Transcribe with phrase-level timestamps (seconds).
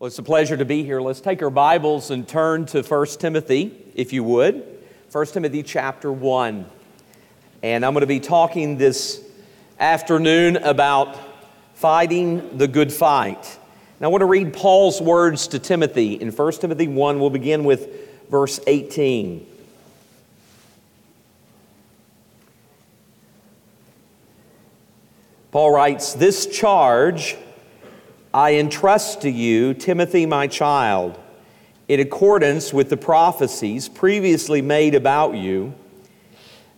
[0.00, 1.00] Well, it's a pleasure to be here.
[1.00, 4.66] Let's take our Bibles and turn to 1 Timothy, if you would.
[5.12, 6.66] 1 Timothy chapter 1.
[7.62, 9.24] And I'm going to be talking this
[9.78, 11.16] afternoon about
[11.74, 13.56] fighting the good fight.
[14.00, 16.14] Now, I want to read Paul's words to Timothy.
[16.14, 19.46] In 1 Timothy 1, we'll begin with verse 18.
[25.52, 27.36] Paul writes, This charge
[28.34, 31.16] I entrust to you, Timothy, my child,
[31.86, 35.72] in accordance with the prophecies previously made about you,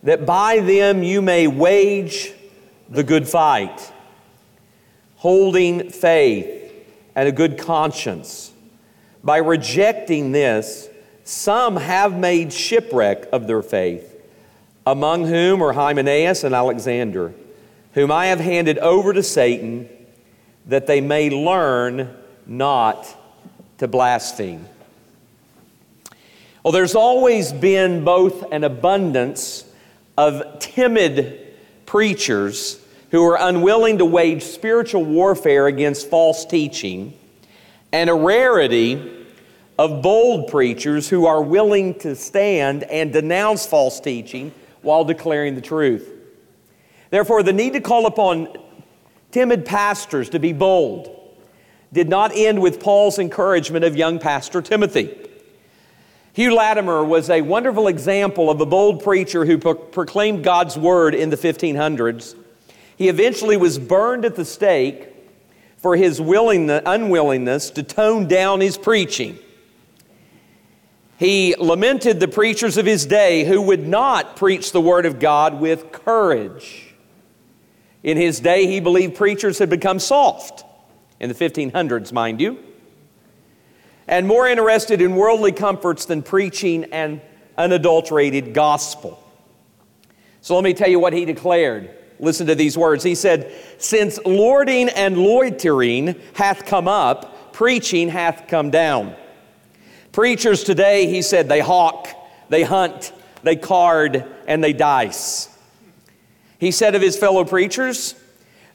[0.03, 2.31] that by them you may wage
[2.89, 3.91] the good fight,
[5.15, 6.71] holding faith
[7.15, 8.51] and a good conscience.
[9.23, 10.87] By rejecting this,
[11.23, 14.15] some have made shipwreck of their faith,
[14.85, 17.33] among whom are Hymenaeus and Alexander,
[17.93, 19.89] whom I have handed over to Satan
[20.67, 23.07] that they may learn not
[23.77, 24.65] to blaspheme.
[26.63, 29.63] Well, there's always been both an abundance
[30.17, 32.79] of timid preachers
[33.11, 37.13] who are unwilling to wage spiritual warfare against false teaching,
[37.93, 39.25] and a rarity
[39.79, 44.51] of bold preachers who are willing to stand and denounce false teaching
[44.81, 46.09] while declaring the truth.
[47.09, 48.49] Therefore, the need to call upon
[49.37, 51.15] timid pastors to be bold
[51.93, 55.15] did not end with Paul's encouragement of young pastor Timothy.
[56.33, 61.13] Hugh Latimer was a wonderful example of a bold preacher who pro- proclaimed God's word
[61.13, 62.35] in the 1500s.
[62.97, 65.07] He eventually was burned at the stake
[65.77, 69.37] for his unwillingness to tone down his preaching.
[71.19, 75.61] He lamented the preachers of his day who would not preach the word of God
[75.61, 76.86] with courage.
[78.07, 80.63] In his day, he believed preachers had become soft,
[81.19, 82.57] in the 1500s, mind you,
[84.07, 87.19] and more interested in worldly comforts than preaching an
[87.57, 89.21] unadulterated gospel.
[90.39, 91.89] So let me tell you what he declared.
[92.17, 93.03] Listen to these words.
[93.03, 99.17] He said, Since lording and loitering hath come up, preaching hath come down.
[100.13, 102.07] Preachers today, he said, they hawk,
[102.47, 103.11] they hunt,
[103.43, 105.56] they card, and they dice.
[106.59, 108.15] He said of his fellow preachers,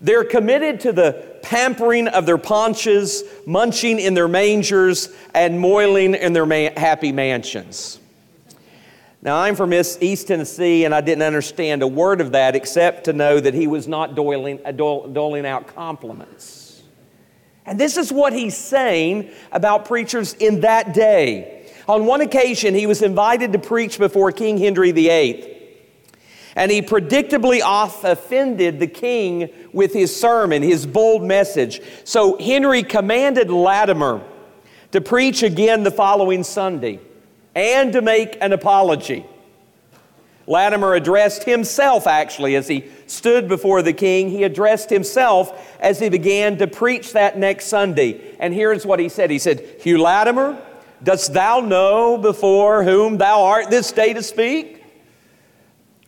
[0.00, 6.32] they're committed to the pampering of their paunches, munching in their mangers, and moiling in
[6.32, 8.00] their ma- happy mansions.
[9.24, 13.12] Now, I'm from East Tennessee, and I didn't understand a word of that except to
[13.12, 16.82] know that he was not doling, uh, doling out compliments.
[17.64, 21.70] And this is what he's saying about preachers in that day.
[21.86, 25.51] On one occasion, he was invited to preach before King Henry VIII.
[26.54, 31.80] And he predictably off offended the king with his sermon, his bold message.
[32.04, 34.22] So Henry commanded Latimer
[34.90, 37.00] to preach again the following Sunday
[37.54, 39.24] and to make an apology.
[40.46, 44.28] Latimer addressed himself, actually, as he stood before the king.
[44.28, 48.34] He addressed himself as he began to preach that next Sunday.
[48.38, 50.60] And here's what he said He said, Hugh Latimer,
[51.02, 54.81] dost thou know before whom thou art this day to speak?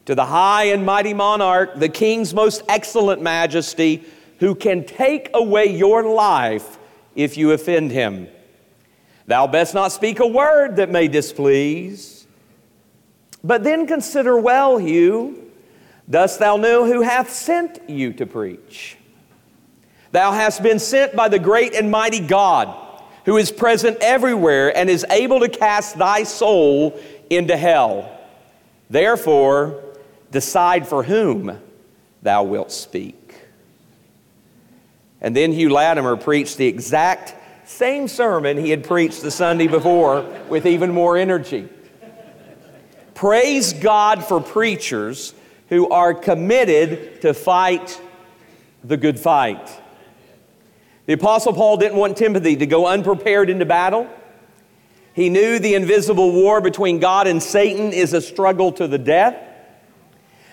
[0.06, 4.04] To the high and mighty monarch, the king's most excellent majesty,
[4.38, 6.78] who can take away your life
[7.14, 8.28] if you offend him.
[9.26, 12.26] Thou best not speak a word that may displease.
[13.42, 15.50] But then consider well, Hugh,
[16.08, 18.98] dost thou know who hath sent you to preach?
[20.12, 22.74] Thou hast been sent by the great and mighty God,
[23.24, 26.98] who is present everywhere and is able to cast thy soul
[27.30, 28.10] into hell.
[28.90, 29.82] Therefore,
[30.34, 31.60] Decide for whom
[32.20, 33.36] thou wilt speak.
[35.20, 37.36] And then Hugh Latimer preached the exact
[37.68, 41.68] same sermon he had preached the Sunday before with even more energy.
[43.14, 45.34] Praise God for preachers
[45.68, 48.00] who are committed to fight
[48.82, 49.70] the good fight.
[51.06, 54.10] The Apostle Paul didn't want Timothy to go unprepared into battle.
[55.12, 59.36] He knew the invisible war between God and Satan is a struggle to the death.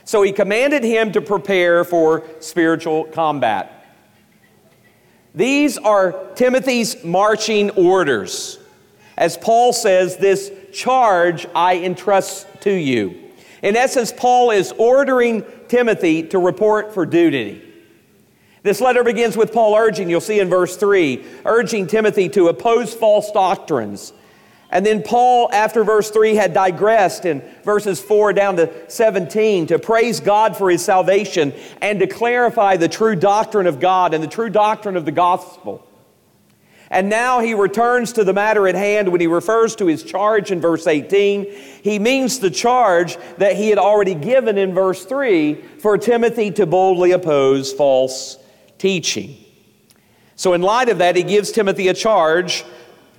[0.03, 3.77] So he commanded him to prepare for spiritual combat.
[5.33, 8.59] These are Timothy's marching orders.
[9.17, 13.29] As Paul says, this charge I entrust to you.
[13.61, 17.61] In essence, Paul is ordering Timothy to report for duty.
[18.63, 22.93] This letter begins with Paul urging, you'll see in verse 3, urging Timothy to oppose
[22.93, 24.13] false doctrines
[24.71, 29.77] and then Paul, after verse 3, had digressed in verses 4 down to 17 to
[29.77, 34.29] praise God for his salvation and to clarify the true doctrine of God and the
[34.29, 35.85] true doctrine of the gospel.
[36.89, 40.51] And now he returns to the matter at hand when he refers to his charge
[40.51, 41.45] in verse 18.
[41.83, 46.65] He means the charge that he had already given in verse 3 for Timothy to
[46.65, 48.37] boldly oppose false
[48.77, 49.37] teaching.
[50.35, 52.65] So, in light of that, he gives Timothy a charge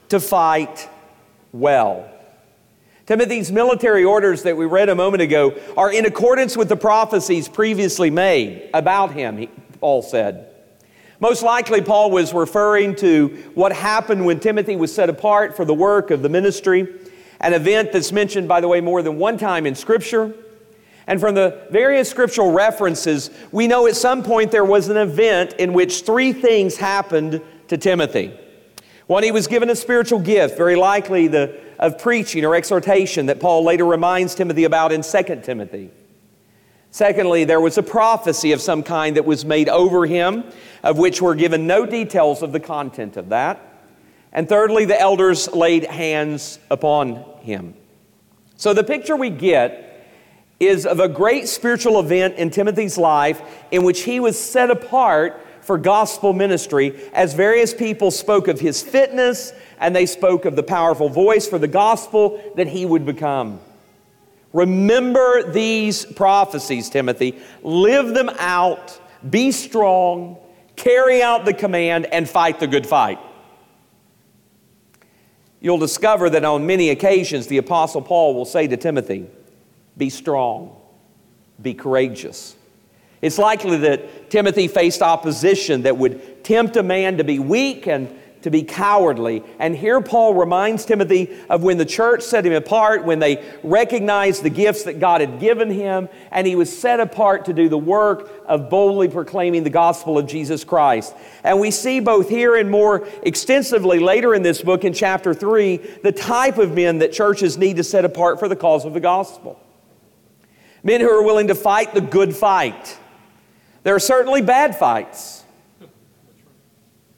[0.08, 0.88] to fight
[1.52, 2.08] well.
[3.06, 7.49] Timothy's military orders that we read a moment ago are in accordance with the prophecies
[7.49, 9.49] previously made about him,
[9.81, 10.49] Paul said.
[11.19, 15.75] Most likely, Paul was referring to what happened when Timothy was set apart for the
[15.75, 16.88] work of the ministry,
[17.40, 20.34] an event that's mentioned, by the way, more than one time in Scripture.
[21.06, 25.54] And from the various scriptural references, we know at some point there was an event
[25.54, 28.32] in which three things happened to Timothy.
[29.12, 33.41] One, he was given a spiritual gift, very likely the of preaching or exhortation that
[33.41, 35.91] Paul later reminds Timothy about in 2 Timothy.
[36.91, 40.44] Secondly, there was a prophecy of some kind that was made over him,
[40.82, 43.61] of which were given no details of the content of that.
[44.32, 47.75] And thirdly, the elders laid hands upon him.
[48.56, 50.09] So the picture we get
[50.59, 55.38] is of a great spiritual event in Timothy's life in which he was set apart
[55.62, 60.62] for gospel ministry as various people spoke of his fitness and they spoke of the
[60.62, 63.61] powerful voice for the gospel that he would become.
[64.53, 67.38] Remember these prophecies, Timothy.
[67.62, 69.00] Live them out.
[69.29, 70.37] Be strong.
[70.76, 73.19] Carry out the command and fight the good fight.
[75.61, 79.26] You'll discover that on many occasions the Apostle Paul will say to Timothy,
[79.97, 80.76] Be strong,
[81.61, 82.56] be courageous.
[83.23, 88.09] It's likely that Timothy faced opposition that would tempt a man to be weak and
[88.43, 89.43] to be cowardly.
[89.59, 94.43] And here Paul reminds Timothy of when the church set him apart, when they recognized
[94.43, 97.79] the gifts that God had given him, and he was set apart to do the
[97.79, 101.15] work of boldly proclaiming the gospel of Jesus Christ.
[101.45, 105.77] And we see both here and more extensively later in this book in chapter 3
[106.03, 109.01] the type of men that churches need to set apart for the cause of the
[109.01, 109.61] gospel.
[110.83, 112.99] Men who are willing to fight the good fight.
[113.82, 115.44] There are certainly bad fights.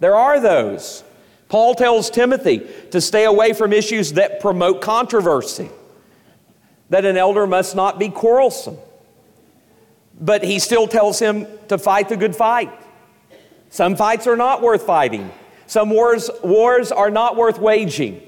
[0.01, 1.05] There are those.
[1.49, 5.71] Paul tells Timothy to stay away from issues that promote controversy,
[6.91, 8.77] that an elder must not be quarrelsome.
[10.21, 12.73] But he still tells him to fight the good fight.
[13.71, 15.31] Some fights are not worth fighting.
[15.67, 18.23] Some wars, wars are not worth waging.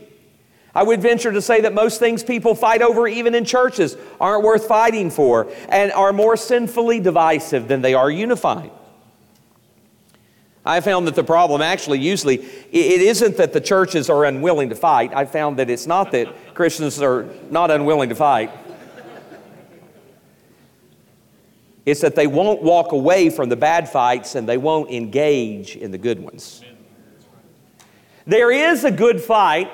[0.76, 4.44] I would venture to say that most things people fight over, even in churches, aren't
[4.44, 8.70] worth fighting for and are more sinfully divisive than they are unified.
[10.66, 14.74] I found that the problem actually usually it isn't that the churches are unwilling to
[14.74, 15.14] fight.
[15.14, 18.50] I found that it's not that Christians are not unwilling to fight.
[21.86, 25.90] It's that they won't walk away from the bad fights and they won't engage in
[25.90, 26.60] the good ones.
[28.26, 29.70] There is a good fight,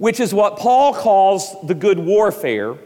[0.00, 2.78] which is what Paul calls the good warfare.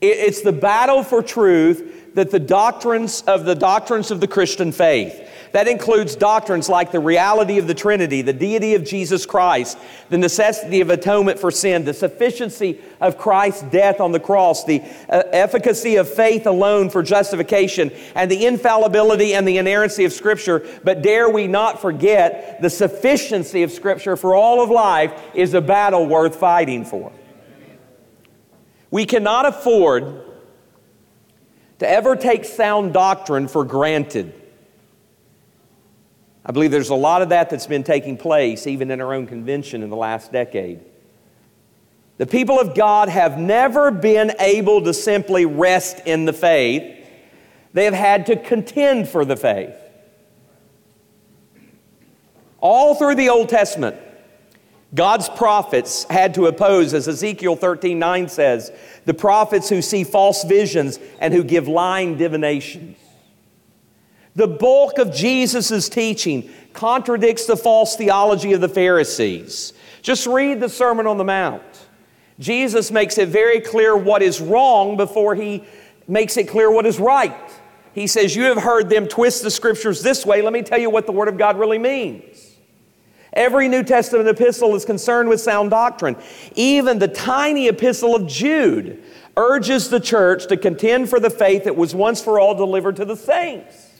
[0.00, 5.28] It's the battle for truth that the doctrines of the doctrines of the Christian faith
[5.52, 9.78] that includes doctrines like the reality of the Trinity, the deity of Jesus Christ,
[10.08, 14.80] the necessity of atonement for sin, the sufficiency of Christ's death on the cross, the
[15.08, 20.66] uh, efficacy of faith alone for justification, and the infallibility and the inerrancy of Scripture.
[20.84, 25.60] But dare we not forget the sufficiency of Scripture for all of life is a
[25.60, 27.12] battle worth fighting for.
[28.90, 30.22] We cannot afford
[31.78, 34.41] to ever take sound doctrine for granted.
[36.44, 39.26] I believe there's a lot of that that's been taking place even in our own
[39.26, 40.80] convention in the last decade.
[42.18, 46.98] The people of God have never been able to simply rest in the faith,
[47.72, 49.74] they have had to contend for the faith.
[52.58, 53.96] All through the Old Testament,
[54.94, 58.70] God's prophets had to oppose, as Ezekiel 13 9 says,
[59.04, 62.98] the prophets who see false visions and who give lying divinations.
[64.34, 69.74] The bulk of Jesus' teaching contradicts the false theology of the Pharisees.
[70.00, 71.62] Just read the Sermon on the Mount.
[72.38, 75.64] Jesus makes it very clear what is wrong before he
[76.08, 77.36] makes it clear what is right.
[77.94, 80.42] He says, You have heard them twist the scriptures this way.
[80.42, 82.56] Let me tell you what the Word of God really means.
[83.34, 86.16] Every New Testament epistle is concerned with sound doctrine.
[86.54, 89.02] Even the tiny epistle of Jude
[89.36, 93.04] urges the church to contend for the faith that was once for all delivered to
[93.04, 93.91] the saints.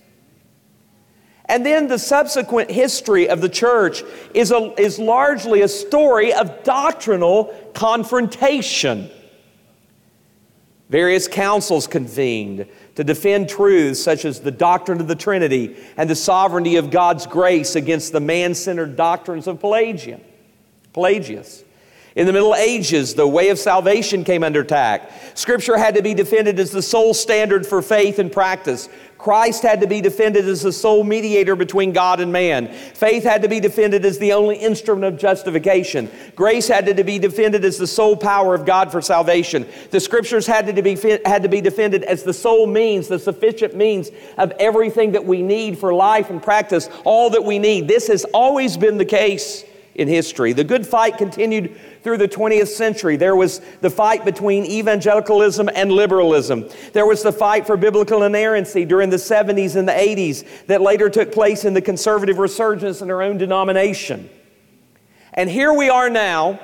[1.53, 6.65] And then the subsequent history of the church is, a, is largely a story of
[6.65, 9.11] doctrinal confrontation.
[10.89, 16.17] Various councils convened to defend truths such as the doctrine of the Trinity and the
[16.17, 20.23] sovereignty of God's grace against the man centered doctrines of Pelagian.
[20.95, 21.65] Pelagius.
[22.15, 25.11] In the Middle Ages, the way of salvation came under attack.
[25.35, 28.91] Scripture had to be defended as the sole standard for faith and practice.
[29.23, 32.67] Christ had to be defended as the sole mediator between God and man.
[32.67, 36.11] Faith had to be defended as the only instrument of justification.
[36.35, 39.65] Grace had to be defended as the sole power of God for salvation.
[39.93, 43.77] The Scriptures had to be, had to be defended as the sole means, the sufficient
[43.77, 47.87] means of everything that we need for life and practice, all that we need.
[47.87, 50.53] This has always been the case in history.
[50.53, 53.17] The good fight continued through the 20th century.
[53.17, 56.69] There was the fight between evangelicalism and liberalism.
[56.93, 61.11] There was the fight for biblical inerrancy during the 70s and the 80s that later
[61.11, 64.31] took place in the conservative resurgence in our own denomination.
[65.35, 66.61] And here we are now,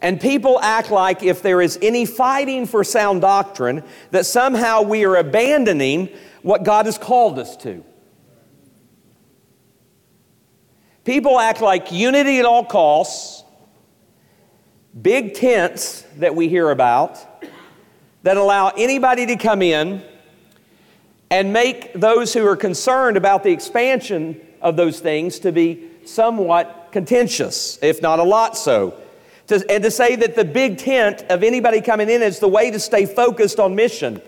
[0.00, 5.04] and people act like if there is any fighting for sound doctrine, that somehow we
[5.06, 6.10] are abandoning
[6.42, 7.82] what God has called us to.
[11.04, 13.44] People act like unity at all costs,
[15.00, 17.18] big tents that we hear about
[18.22, 20.02] that allow anybody to come in
[21.30, 26.88] and make those who are concerned about the expansion of those things to be somewhat
[26.90, 28.98] contentious, if not a lot so.
[29.48, 32.70] To, and to say that the big tent of anybody coming in is the way
[32.70, 34.22] to stay focused on mission.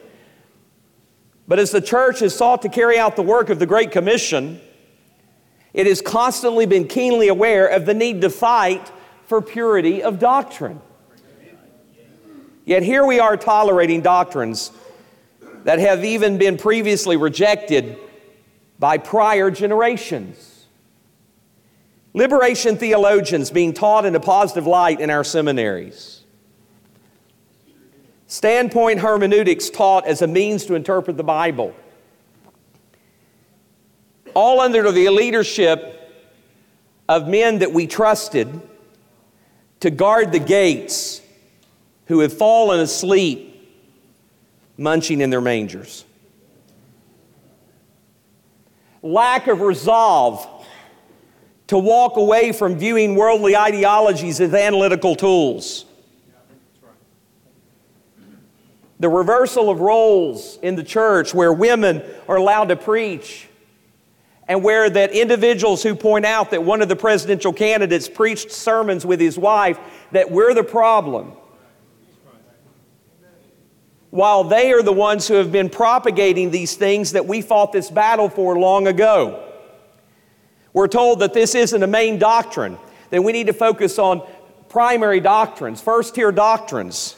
[1.49, 4.61] But as the church has sought to carry out the work of the Great Commission,
[5.77, 8.91] it has constantly been keenly aware of the need to fight
[9.27, 10.81] for purity of doctrine.
[12.65, 14.73] Yet here we are tolerating doctrines
[15.65, 17.99] that have even been previously rejected
[18.79, 20.65] by prior generations.
[22.15, 26.23] Liberation theologians being taught in a positive light in our seminaries.
[28.27, 31.75] Standpoint hermeneutics taught as a means to interpret the Bible
[34.37, 36.13] all under the leadership
[37.09, 38.61] of men that we trusted
[39.81, 41.23] to guard the gates
[42.05, 43.55] who have fallen asleep
[44.77, 46.05] munching in their mangers.
[49.01, 50.47] Lack of resolve
[51.69, 55.87] to walk away from viewing worldly ideologies as analytical tools.
[59.01, 63.49] The reversal of roles in the church where women are allowed to preach
[64.49, 69.05] and where that individuals who point out that one of the presidential candidates preached sermons
[69.05, 69.79] with his wife
[70.13, 71.33] that we're the problem
[74.11, 77.91] while they are the ones who have been propagating these things that we fought this
[77.91, 79.43] battle for long ago.
[80.73, 82.79] We're told that this isn't a main doctrine,
[83.11, 84.27] that we need to focus on
[84.71, 87.15] primary doctrines, first tier doctrines.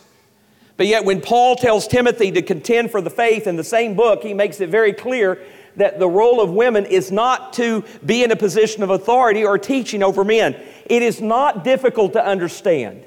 [0.76, 4.22] But yet, when Paul tells Timothy to contend for the faith in the same book,
[4.22, 5.40] he makes it very clear
[5.78, 9.58] that the role of women is not to be in a position of authority or
[9.58, 10.54] teaching over men.
[10.86, 13.04] It is not difficult to understand.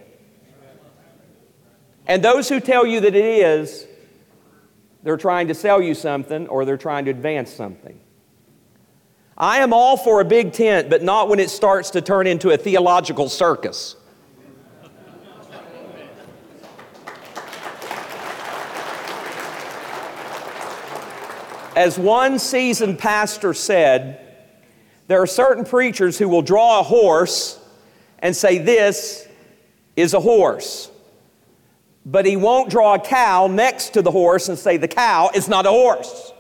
[2.08, 3.86] And those who tell you that it is,
[5.04, 8.00] they're trying to sell you something or they're trying to advance something.
[9.38, 12.52] I am all for a big tent, but not when it starts to turn into
[12.52, 13.96] a theological circus.
[21.76, 24.20] As one seasoned pastor said,
[25.08, 27.60] there are certain preachers who will draw a horse
[28.20, 29.28] and say, This
[29.96, 30.90] is a horse.
[32.06, 35.48] But he won't draw a cow next to the horse and say, The cow is
[35.48, 36.34] not a horse.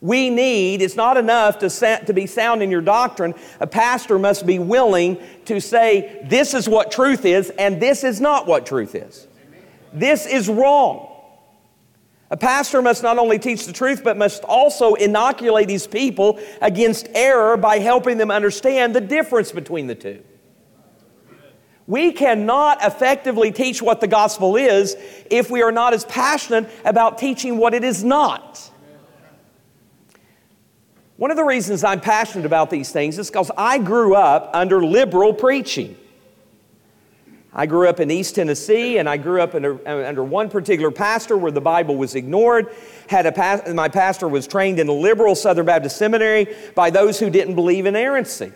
[0.00, 1.68] We need, it's not enough to,
[2.06, 3.34] to be sound in your doctrine.
[3.60, 8.20] A pastor must be willing to say, This is what truth is, and this is
[8.20, 9.26] not what truth is.
[9.92, 11.11] This is wrong.
[12.32, 17.06] A pastor must not only teach the truth, but must also inoculate his people against
[17.12, 20.22] error by helping them understand the difference between the two.
[21.86, 24.96] We cannot effectively teach what the gospel is
[25.30, 28.70] if we are not as passionate about teaching what it is not.
[31.18, 34.82] One of the reasons I'm passionate about these things is because I grew up under
[34.82, 35.98] liberal preaching.
[37.54, 41.36] I grew up in East Tennessee, and I grew up under, under one particular pastor
[41.36, 42.74] where the Bible was ignored.
[43.08, 47.28] Had a my pastor was trained in a liberal Southern Baptist seminary by those who
[47.28, 48.52] didn't believe in inerrancy.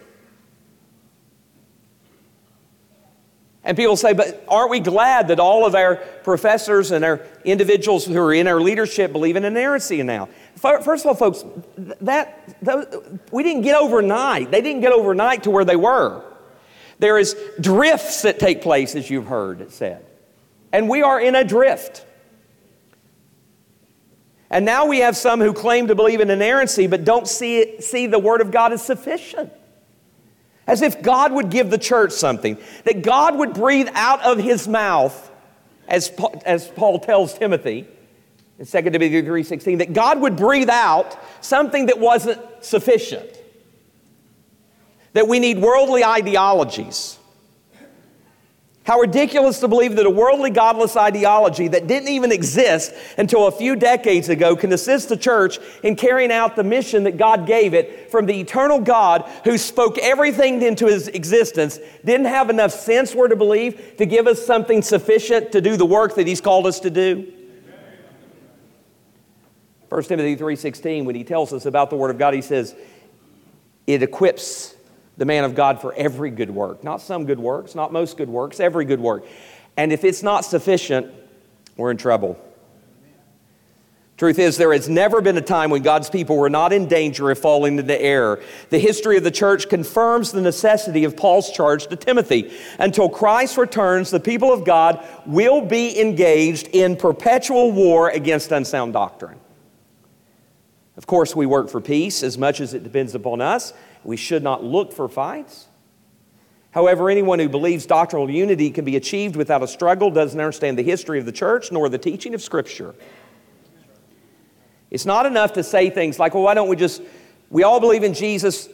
[3.67, 8.07] And people say, but aren't we glad that all of our professors and our individuals
[8.07, 10.29] who are in our leadership believe in inerrancy now?
[10.55, 11.45] First of all, folks,
[11.77, 14.53] that, that we didn't get overnight.
[14.53, 16.23] They didn't get overnight to where they were.
[16.99, 20.05] There is drifts that take place, as you've heard it said.
[20.73, 22.05] And we are in a drift.
[24.51, 27.85] And now we have some who claim to believe in inerrancy but don't see, it,
[27.85, 29.53] see the Word of God as sufficient.
[30.67, 34.67] As if God would give the church something, that God would breathe out of His
[34.67, 35.31] mouth,
[35.87, 36.11] as,
[36.45, 37.87] as Paul tells Timothy
[38.59, 43.36] in 2 Timothy 3.16, that God would breathe out something that wasn't sufficient.
[45.17, 47.19] That we need worldly ideologies
[48.87, 53.51] how ridiculous to believe that a worldly, godless ideology that didn't even exist until a
[53.51, 57.75] few decades ago can assist the church in carrying out the mission that God gave
[57.75, 63.13] it from the eternal God who spoke everything into his existence, didn't have enough sense,
[63.13, 66.65] we're to believe, to give us something sufficient to do the work that he's called
[66.65, 67.33] us to do.
[69.89, 72.77] 1 Timothy 3:16 when he tells us about the word of God he says
[73.87, 74.76] it equips
[75.17, 76.85] the man of God for every good work.
[76.85, 79.25] Not some good works, not most good works, every good work.
[79.77, 81.13] And if it's not sufficient,
[81.77, 82.39] we're in trouble.
[84.17, 87.31] Truth is, there has never been a time when God's people were not in danger
[87.31, 88.43] of falling into error.
[88.71, 92.51] The history of the church confirms the necessity of Paul's charge to Timothy.
[92.79, 98.95] Until Christ returns, the people of God will be engaged in perpetual war against unsound
[98.95, 99.39] doctrine.
[100.97, 103.75] Of course, we work for peace as much as it depends upon us.
[104.07, 105.67] We should not look for fights.
[106.71, 110.85] However, anyone who believes doctrinal unity can be achieved without a struggle doesn't understand the
[110.85, 112.95] history of the church nor the teaching of Scripture.
[114.93, 117.03] It's not enough to say things like, well, why don't we just,
[117.51, 118.69] we all believe in Jesus.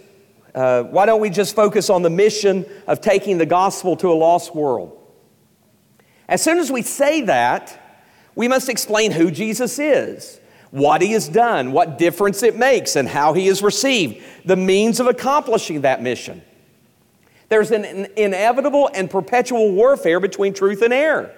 [0.54, 4.14] Uh, why don't we just focus on the mission of taking the gospel to a
[4.14, 4.98] lost world?
[6.28, 7.78] As soon as we say that,
[8.34, 10.40] we must explain who Jesus is
[10.72, 14.98] what he has done, what difference it makes, and how he is received, the means
[15.00, 16.42] of accomplishing that mission.
[17.50, 21.30] There's an inevitable and perpetual warfare between truth and error.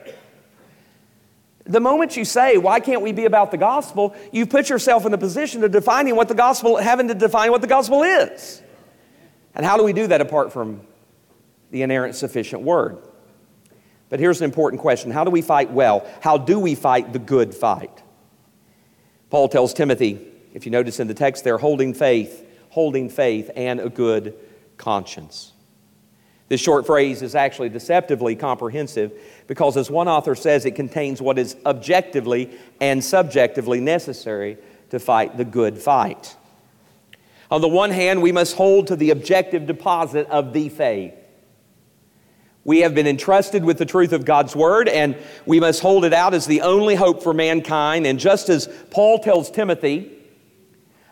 [1.65, 5.11] The moment you say, why can't we be about the gospel, you put yourself in
[5.11, 8.63] the position of defining what the gospel, having to define what the gospel is.
[9.57, 10.83] And how do we do that apart from
[11.73, 12.99] the inerrant, sufficient word?
[14.11, 16.07] But here's an important question How do we fight well?
[16.21, 18.04] How do we fight the good fight?
[19.31, 20.21] Paul tells Timothy,
[20.53, 24.35] if you notice in the text there, holding faith, holding faith and a good
[24.77, 25.53] conscience.
[26.49, 29.13] This short phrase is actually deceptively comprehensive
[29.47, 34.59] because, as one author says, it contains what is objectively and subjectively necessary
[34.91, 36.37] to fight the good fight.
[37.51, 41.15] On the one hand, we must hold to the objective deposit of the faith.
[42.65, 46.15] We have been entrusted with the truth of God's word, and we must hold it
[46.15, 48.07] out as the only hope for mankind.
[48.07, 50.11] And just as Paul tells Timothy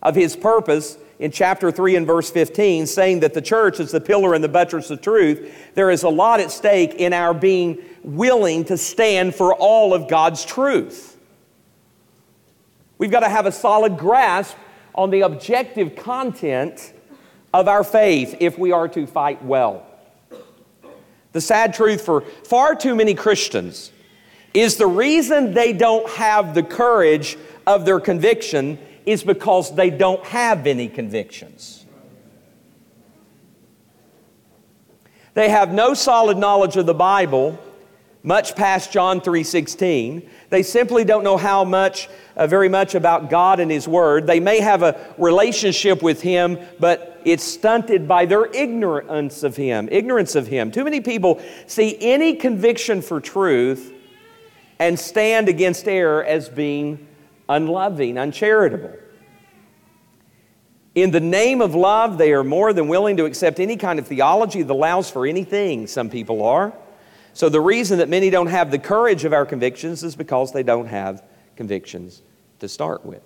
[0.02, 4.00] of his purpose in chapter 3 and verse 15, saying that the church is the
[4.00, 7.78] pillar and the buttress of truth, there is a lot at stake in our being
[8.02, 11.18] willing to stand for all of God's truth.
[12.96, 14.56] We've got to have a solid grasp
[14.94, 16.94] on the objective content
[17.52, 19.86] of our faith if we are to fight well.
[21.32, 23.90] The sad truth for far too many Christians
[24.54, 30.24] is the reason they don't have the courage of their conviction is because they don't
[30.26, 31.86] have any convictions.
[35.34, 37.58] They have no solid knowledge of the Bible,
[38.22, 40.22] much past John 3:16.
[40.50, 44.26] They simply don't know how much uh, very much about God and his word.
[44.26, 49.88] They may have a relationship with him, but it's stunted by their ignorance of Him.
[49.90, 50.70] Ignorance of Him.
[50.70, 53.92] Too many people see any conviction for truth
[54.78, 57.06] and stand against error as being
[57.48, 58.92] unloving, uncharitable.
[60.94, 64.06] In the name of love, they are more than willing to accept any kind of
[64.06, 66.72] theology that allows for anything, some people are.
[67.34, 70.62] So, the reason that many don't have the courage of our convictions is because they
[70.62, 71.24] don't have
[71.56, 72.22] convictions
[72.58, 73.22] to start with.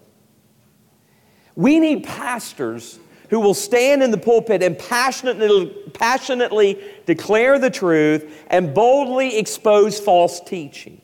[1.56, 2.98] We need pastors
[3.30, 9.98] who will stand in the pulpit and passionately, passionately declare the truth and boldly expose
[9.98, 11.00] false teaching.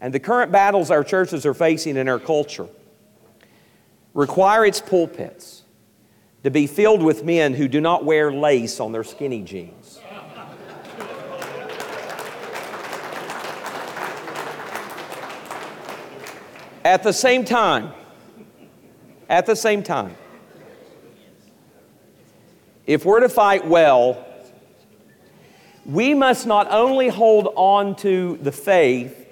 [0.00, 2.68] And the current battles our churches are facing in our culture
[4.14, 5.62] require its pulpits
[6.42, 10.00] to be filled with men who do not wear lace on their skinny jeans.
[16.86, 17.90] At the same time,
[19.28, 20.14] at the same time,
[22.86, 24.24] if we're to fight well,
[25.84, 29.28] we must not only hold on to the faith,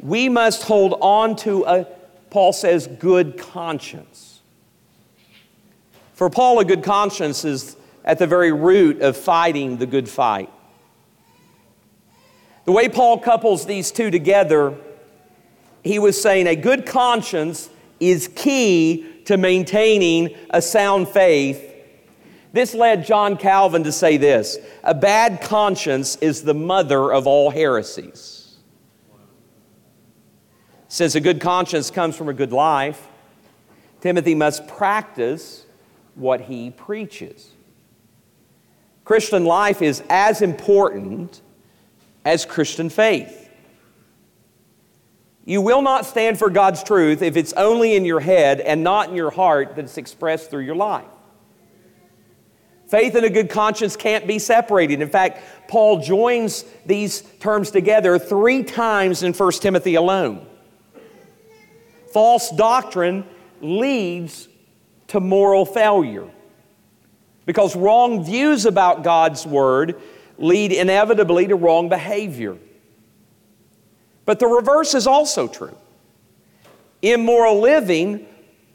[0.00, 1.84] we must hold on to a,
[2.30, 4.40] Paul says, good conscience.
[6.14, 10.50] For Paul, a good conscience is at the very root of fighting the good fight.
[12.64, 14.76] The way Paul couples these two together
[15.86, 17.70] he was saying a good conscience
[18.00, 21.62] is key to maintaining a sound faith.
[22.52, 27.50] This led John Calvin to say this a bad conscience is the mother of all
[27.50, 28.56] heresies.
[30.88, 33.08] Since a good conscience comes from a good life,
[34.00, 35.66] Timothy must practice
[36.14, 37.50] what he preaches.
[39.04, 41.42] Christian life is as important
[42.24, 43.45] as Christian faith.
[45.46, 49.10] You will not stand for God's truth if it's only in your head and not
[49.10, 51.06] in your heart that it's expressed through your life.
[52.88, 55.00] Faith and a good conscience can't be separated.
[55.00, 60.44] In fact, Paul joins these terms together three times in 1 Timothy alone.
[62.12, 63.24] False doctrine
[63.60, 64.48] leads
[65.08, 66.28] to moral failure
[67.44, 70.00] because wrong views about God's Word
[70.38, 72.58] lead inevitably to wrong behavior.
[74.26, 75.76] But the reverse is also true.
[77.00, 78.26] Immoral living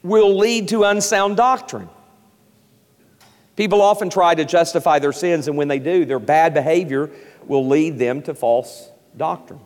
[0.02, 1.88] will lead to unsound doctrine.
[3.54, 7.10] People often try to justify their sins, and when they do, their bad behavior
[7.46, 9.60] will lead them to false doctrine.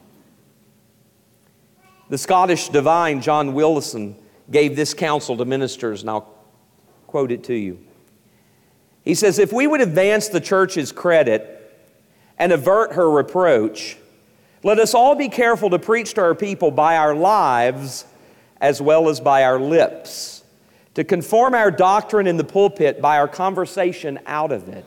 [2.08, 4.16] The Scottish divine John Willison
[4.50, 6.34] gave this counsel to ministers, and I'll
[7.06, 7.78] quote it to you.
[9.04, 11.52] He says, If we would advance the church's credit
[12.38, 13.96] and avert her reproach,
[14.62, 18.04] let us all be careful to preach to our people by our lives
[18.60, 20.42] as well as by our lips,
[20.94, 24.84] to conform our doctrine in the pulpit by our conversation out of it.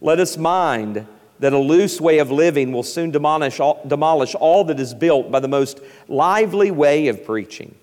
[0.00, 1.06] Let us mind
[1.38, 5.30] that a loose way of living will soon demolish all, demolish all that is built
[5.30, 7.74] by the most lively way of preaching.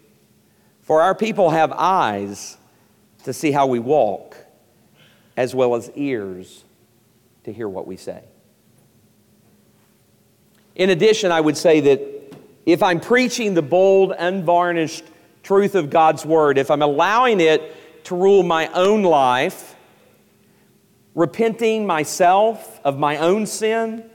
[0.82, 2.58] For our people have eyes
[3.24, 4.38] to see how we walk,
[5.36, 6.64] as well as ears
[7.44, 8.24] to hear what we say.
[10.78, 12.36] In addition, I would say that
[12.68, 15.04] if I'm preaching the bold, unvarnished
[15.42, 19.76] truth of God's Word, if I'm allowing it to rule my own life,
[21.16, 24.08] repenting myself of my own sin,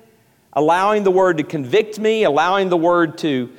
[0.52, 3.50] allowing the Word to convict me, allowing the Word to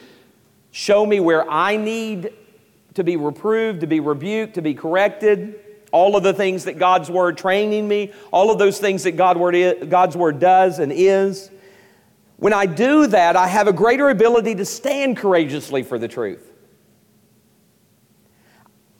[0.71, 2.31] show me where I need
[2.93, 5.59] to be reproved, to be rebuked, to be corrected,
[5.91, 10.15] all of the things that God's Word training me, all of those things that God's
[10.15, 11.49] Word does and is.
[12.43, 16.51] When I do that, I have a greater ability to stand courageously for the truth.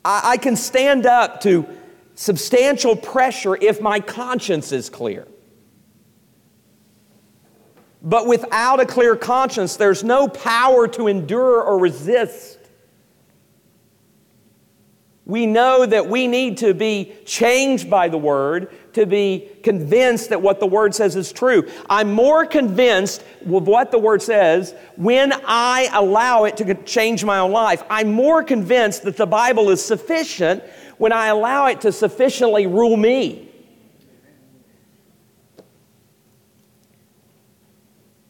[0.06, 1.67] I, I can stand up to
[2.15, 5.27] substantial pressure if my conscience is clear.
[8.01, 12.60] But without a clear conscience, there's no power to endure or resist
[15.26, 20.42] we know that we need to be changed by the Word to be convinced that
[20.42, 21.70] what the Word says is true.
[21.90, 27.40] I'm more convinced with what the Word says when I allow it to change my
[27.40, 27.84] own life.
[27.90, 30.62] I'm more convinced that the Bible is sufficient
[30.98, 33.50] when I allow it to sufficiently rule me.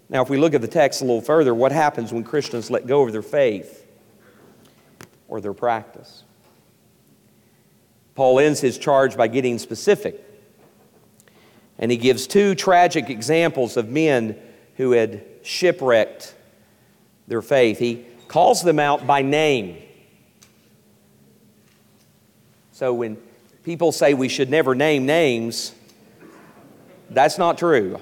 [0.09, 2.85] Now, if we look at the text a little further, what happens when Christians let
[2.85, 3.87] go of their faith
[5.27, 6.22] or their practice?
[8.15, 10.23] Paul ends his charge by getting specific.
[11.79, 14.37] And he gives two tragic examples of men
[14.77, 16.35] who had shipwrecked
[17.27, 17.79] their faith.
[17.79, 19.77] He calls them out by name.
[22.71, 23.17] So when
[23.63, 25.73] people say we should never name names,
[27.09, 27.99] that's not true.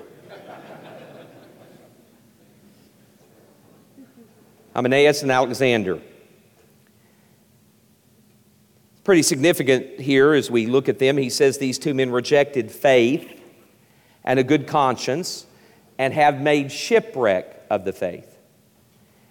[4.74, 6.00] Hymenaeus and Alexander.
[9.04, 11.18] Pretty significant here as we look at them.
[11.18, 13.42] He says these two men rejected faith
[14.24, 15.46] and a good conscience
[15.98, 18.38] and have made shipwreck of the faith.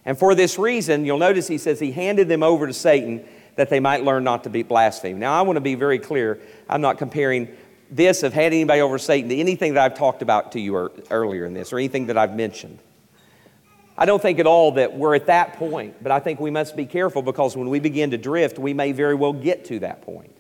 [0.05, 3.25] And for this reason, you'll notice he says he handed them over to Satan
[3.57, 5.21] that they might learn not to be blasphemed.
[5.21, 6.41] Now, I want to be very clear.
[6.69, 7.49] I'm not comparing
[7.91, 10.75] this of handing anybody over to Satan to anything that I've talked about to you
[10.77, 12.79] er, earlier in this or anything that I've mentioned.
[14.01, 16.75] I don't think at all that we're at that point, but I think we must
[16.75, 20.01] be careful because when we begin to drift, we may very well get to that
[20.01, 20.35] point.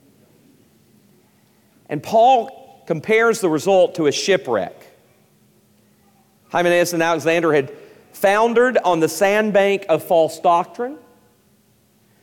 [1.90, 4.74] And Paul compares the result to a shipwreck.
[6.48, 7.70] Hymenaeus and Alexander had
[8.12, 10.96] foundered on the sandbank of false doctrine.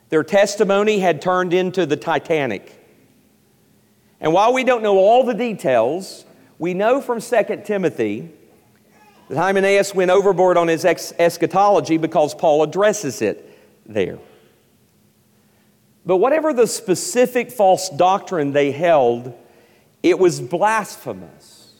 [0.10, 2.74] Their testimony had turned into the Titanic.
[4.20, 6.26] And while we don't know all the details,
[6.58, 8.32] we know from 2 Timothy
[9.30, 14.20] that Hymenaeus went overboard on his eschatology because Paul addresses it there.
[16.06, 19.34] But whatever the specific false doctrine they held,
[20.02, 21.74] it was blasphemous.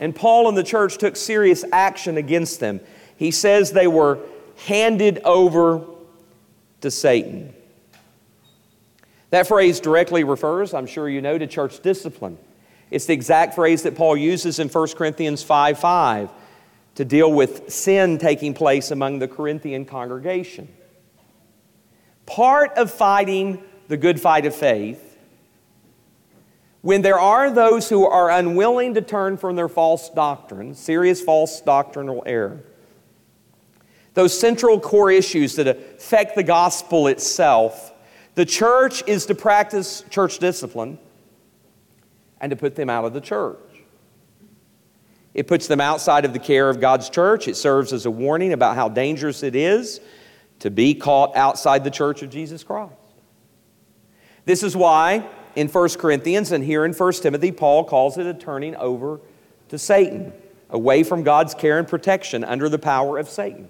[0.00, 2.80] And Paul and the church took serious action against them.
[3.16, 4.18] He says they were
[4.66, 5.84] handed over
[6.80, 7.52] to Satan.
[9.30, 12.38] That phrase directly refers, I'm sure you know, to church discipline.
[12.90, 16.30] It's the exact phrase that Paul uses in 1 Corinthians 5 5
[16.96, 20.68] to deal with sin taking place among the Corinthian congregation.
[22.26, 25.16] Part of fighting the good fight of faith,
[26.82, 31.60] when there are those who are unwilling to turn from their false doctrine, serious false
[31.60, 32.60] doctrinal error,
[34.14, 37.92] those central core issues that affect the gospel itself,
[38.34, 40.98] the church is to practice church discipline
[42.40, 43.58] and to put them out of the church.
[45.34, 47.46] It puts them outside of the care of God's church.
[47.48, 50.00] It serves as a warning about how dangerous it is
[50.60, 52.94] to be caught outside the church of Jesus Christ.
[54.44, 58.34] This is why in 1 Corinthians and here in 1 Timothy, Paul calls it a
[58.34, 59.20] turning over
[59.68, 60.32] to Satan,
[60.70, 63.68] away from God's care and protection under the power of Satan.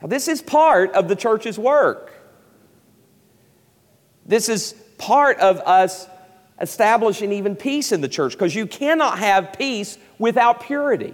[0.00, 2.12] Now, this is part of the church's work.
[4.24, 6.06] This is part of us
[6.60, 11.12] establishing even peace in the church because you cannot have peace without purity.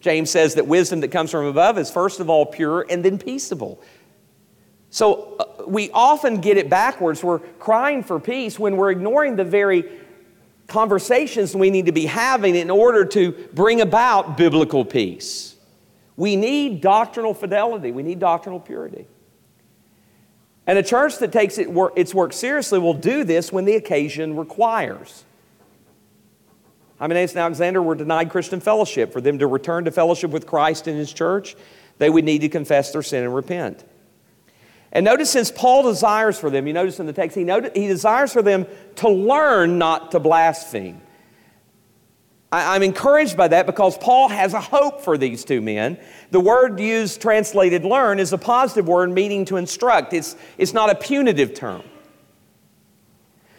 [0.00, 3.18] James says that wisdom that comes from above is first of all pure and then
[3.18, 3.82] peaceable.
[4.90, 7.24] So uh, we often get it backwards.
[7.24, 9.88] We're crying for peace when we're ignoring the very
[10.66, 15.56] conversations we need to be having in order to bring about biblical peace.
[16.16, 19.06] We need doctrinal fidelity, we need doctrinal purity.
[20.66, 24.36] And a church that takes it its work seriously will do this when the occasion
[24.36, 25.24] requires.
[26.98, 29.12] Hymenaeus and Alexander were denied Christian fellowship.
[29.12, 31.54] For them to return to fellowship with Christ and his church,
[31.98, 33.84] they would need to confess their sin and repent.
[34.90, 37.88] And notice, since Paul desires for them, you notice in the text, he, noted, he
[37.88, 38.64] desires for them
[38.96, 41.00] to learn not to blaspheme.
[42.54, 45.98] I, am encouraged by that because Paul has a hope for these two men.
[46.30, 50.88] The word used, translated learn, is a positive word meaning to instruct, it's, it's not
[50.88, 51.82] a punitive term.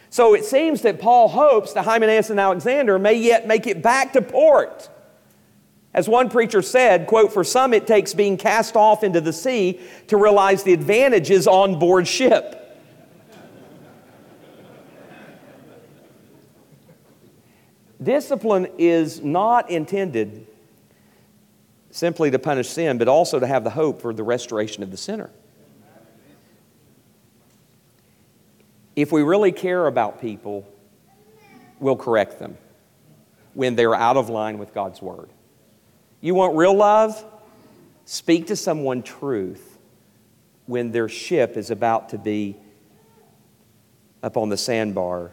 [0.08, 4.14] So it seems that Paul hopes that Hymenaeus and Alexander may yet make it back
[4.14, 4.88] to port.
[5.92, 9.78] As one preacher said, quote, for some it takes being cast off into the sea
[10.06, 12.65] to realize the advantages on board ship.
[18.06, 20.46] Discipline is not intended
[21.90, 24.96] simply to punish sin, but also to have the hope for the restoration of the
[24.96, 25.28] sinner.
[28.94, 30.72] If we really care about people,
[31.80, 32.56] we'll correct them
[33.54, 35.28] when they're out of line with God's Word.
[36.20, 37.24] You want real love?
[38.04, 39.78] Speak to someone truth
[40.66, 42.54] when their ship is about to be
[44.22, 45.32] up on the sandbar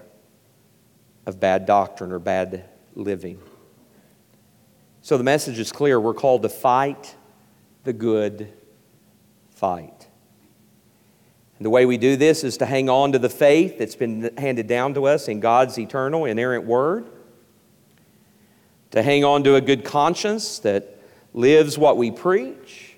[1.26, 3.40] of bad doctrine or bad living.
[5.02, 6.00] So the message is clear.
[6.00, 7.16] We're called to fight
[7.84, 8.52] the good
[9.52, 10.08] fight.
[11.58, 14.36] And the way we do this is to hang on to the faith that's been
[14.38, 17.06] handed down to us in God's eternal, inerrant word,
[18.92, 21.00] to hang on to a good conscience that
[21.34, 22.96] lives what we preach,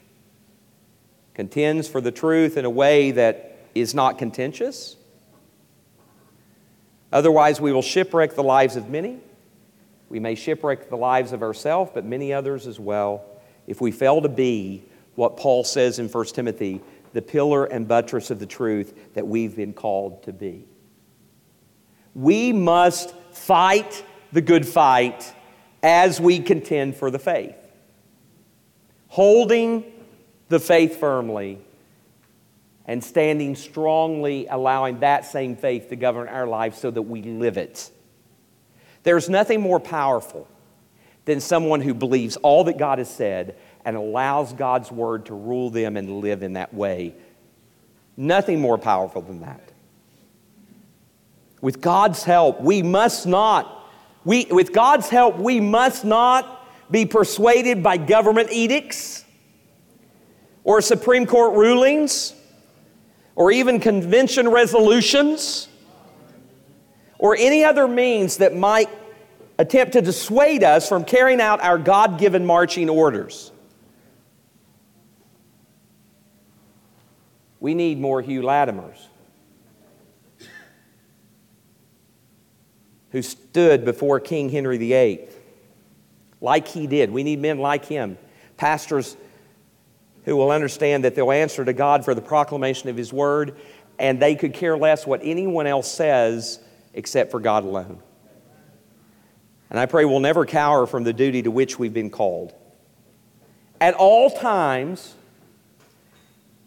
[1.33, 4.95] contends for the truth in a way that is not contentious
[7.11, 9.19] Otherwise, we will shipwreck the lives of many.
[10.09, 13.25] We may shipwreck the lives of ourselves, but many others as well,
[13.67, 14.83] if we fail to be
[15.15, 16.81] what Paul says in 1 Timothy
[17.13, 20.65] the pillar and buttress of the truth that we've been called to be.
[22.13, 25.33] We must fight the good fight
[25.81, 27.55] as we contend for the faith,
[29.07, 29.85] holding
[30.49, 31.64] the faith firmly
[32.87, 37.57] and standing strongly, allowing that same faith to govern our life so that we live
[37.57, 37.89] it.
[39.03, 40.47] There's nothing more powerful
[41.25, 45.69] than someone who believes all that God has said and allows God's word to rule
[45.69, 47.15] them and live in that way.
[48.17, 49.71] Nothing more powerful than that.
[51.61, 53.89] With God's help, we must not,
[54.23, 59.25] we, with God's help, we must not be persuaded by government edicts
[60.63, 62.33] or Supreme Court rulings
[63.35, 65.67] or even convention resolutions
[67.19, 68.89] or any other means that might
[69.57, 73.51] attempt to dissuade us from carrying out our God given marching orders.
[77.59, 78.97] We need more Hugh Latimers
[83.11, 85.21] who stood before King Henry VIII
[86.41, 87.09] like he did.
[87.11, 88.17] We need men like him,
[88.57, 89.15] pastors
[90.25, 93.55] who will understand that they'll answer to God for the proclamation of His word,
[93.97, 96.59] and they could care less what anyone else says
[96.93, 97.99] except for God alone.
[99.69, 102.53] And I pray we'll never cower from the duty to which we've been called.
[103.81, 105.15] At all times,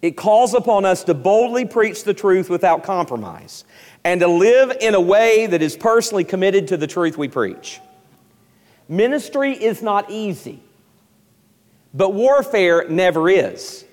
[0.02, 3.64] it calls upon us to boldly preach the truth without compromise
[4.04, 7.80] and to live in a way that is personally committed to the truth we preach.
[8.88, 10.62] Ministry is not easy,
[11.94, 13.84] but warfare never is.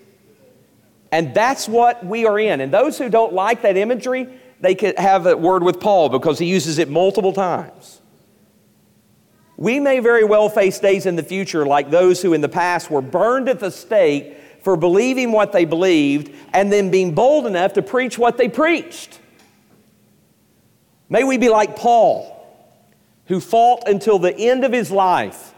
[1.12, 2.62] And that's what we are in.
[2.62, 4.27] And those who don't like that imagery,
[4.60, 8.01] they could have a word with Paul because he uses it multiple times.
[9.58, 12.91] We may very well face days in the future like those who in the past
[12.91, 17.73] were burned at the stake for believing what they believed and then being bold enough
[17.73, 19.19] to preach what they preached.
[21.08, 22.31] May we be like Paul,
[23.27, 25.53] who fought until the end of his life.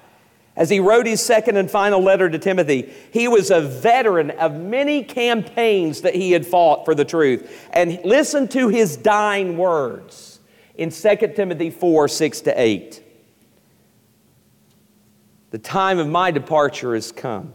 [0.57, 4.55] As he wrote his second and final letter to Timothy, he was a veteran of
[4.55, 7.67] many campaigns that he had fought for the truth.
[7.71, 10.39] And listen to his dying words
[10.75, 13.03] in 2 Timothy 4 6 to 8.
[15.51, 17.53] The time of my departure has come.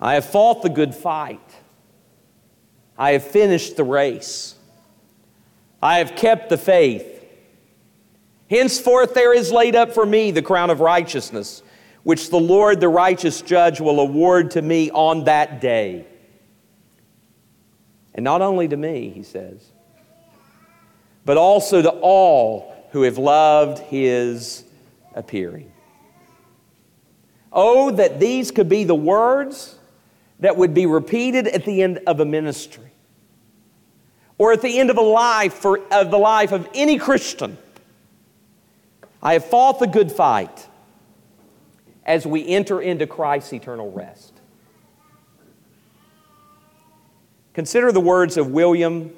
[0.00, 1.54] I have fought the good fight.
[2.96, 4.54] I have finished the race.
[5.82, 7.13] I have kept the faith.
[8.50, 11.62] Henceforth, there is laid up for me the crown of righteousness,
[12.02, 16.06] which the Lord, the righteous judge, will award to me on that day.
[18.14, 19.72] And not only to me, he says,
[21.24, 24.64] but also to all who have loved his
[25.14, 25.72] appearing.
[27.52, 29.76] Oh, that these could be the words
[30.40, 32.90] that would be repeated at the end of a ministry
[34.38, 37.56] or at the end of a life for, of the life of any Christian.
[39.24, 40.68] I have fought the good fight
[42.04, 44.34] as we enter into Christ's eternal rest.
[47.54, 49.14] Consider the words of William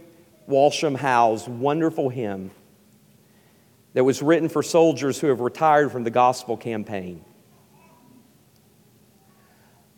[0.47, 2.53] Walsham Howe's wonderful hymn
[3.95, 7.25] that was written for soldiers who have retired from the gospel campaign.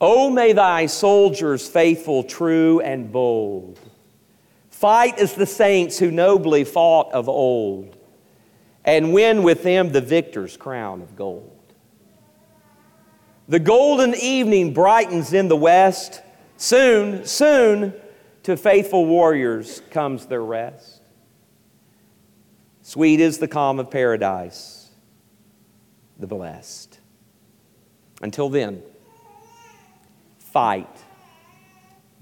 [0.00, 3.78] Oh, may thy soldiers, faithful, true, and bold,
[4.70, 7.97] fight as the saints who nobly fought of old,
[8.88, 11.74] and win with them the victor's crown of gold.
[13.46, 16.22] The golden evening brightens in the west.
[16.56, 17.92] Soon, soon,
[18.44, 21.02] to faithful warriors comes their rest.
[22.80, 24.88] Sweet is the calm of paradise,
[26.18, 26.98] the blessed.
[28.22, 28.82] Until then,
[30.38, 30.88] fight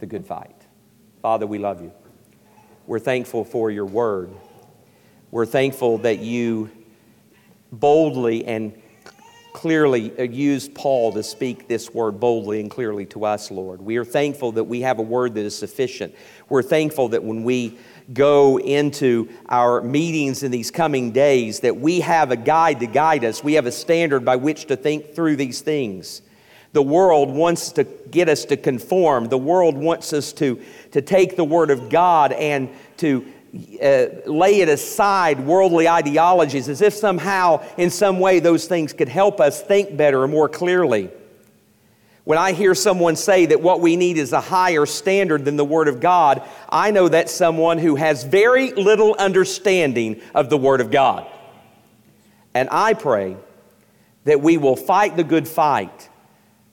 [0.00, 0.66] the good fight.
[1.22, 1.92] Father, we love you.
[2.88, 4.34] We're thankful for your word.
[5.30, 6.70] We're thankful that you
[7.72, 8.80] boldly and
[9.52, 13.80] clearly uh, used Paul to speak this word boldly and clearly to us, Lord.
[13.80, 16.14] We are thankful that we have a word that is sufficient.
[16.48, 17.78] We're thankful that when we
[18.12, 23.24] go into our meetings in these coming days that we have a guide to guide
[23.24, 23.42] us.
[23.42, 26.22] We have a standard by which to think through these things.
[26.72, 29.28] The world wants to get us to conform.
[29.28, 30.60] The world wants us to,
[30.92, 33.26] to take the Word of God and to
[33.82, 39.08] uh, lay it aside, worldly ideologies, as if somehow, in some way, those things could
[39.08, 41.10] help us think better or more clearly.
[42.24, 45.64] When I hear someone say that what we need is a higher standard than the
[45.64, 50.80] Word of God, I know that's someone who has very little understanding of the Word
[50.80, 51.26] of God.
[52.52, 53.36] And I pray
[54.24, 56.08] that we will fight the good fight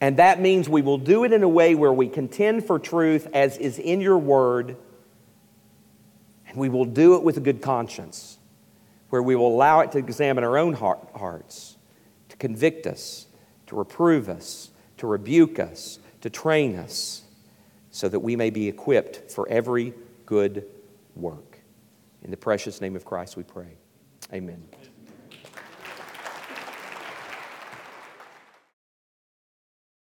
[0.04, 3.26] and that means we will do it in a way where we contend for truth
[3.32, 4.76] as is in your word.
[6.54, 8.38] And we will do it with a good conscience,
[9.10, 11.78] where we will allow it to examine our own heart, hearts,
[12.30, 13.26] to convict us,
[13.68, 17.24] to reprove us, to rebuke us, to train us,
[17.90, 19.94] so that we may be equipped for every
[20.26, 20.66] good
[21.16, 21.60] work.
[22.24, 23.78] In the precious name of Christ we pray.
[24.32, 24.64] Amen.